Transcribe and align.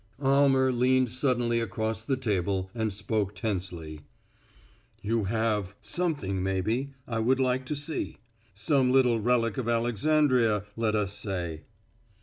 Almer 0.19 0.71
leaned 0.71 1.11
suddenly 1.11 1.59
across 1.59 2.03
the 2.03 2.17
table 2.17 2.71
and 2.73 2.91
spoke 2.91 3.35
tensely: 3.35 4.01
"You 5.03 5.25
have 5.25 5.75
something 5.79 6.41
maybe 6.41 6.95
I 7.07 7.19
would 7.19 7.39
like 7.39 7.67
to 7.67 7.75
see. 7.75 8.17
Some 8.55 8.89
little 8.91 9.19
relic 9.19 9.59
of 9.59 9.69
Alexandria, 9.69 10.63
let 10.75 10.95
us 10.95 11.15
say." 11.15 11.65